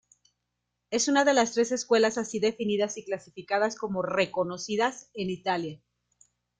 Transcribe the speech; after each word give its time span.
Es 0.89 1.07
una 1.09 1.25
de 1.25 1.35
las 1.35 1.51
tres 1.53 1.71
escuelas 1.71 2.17
así 2.17 2.39
definidas 2.39 2.97
y 2.97 3.05
clasificadas 3.05 3.75
como 3.75 4.01
"reconocidas" 4.01 5.11
en 5.13 5.29
Italia. 5.29 5.79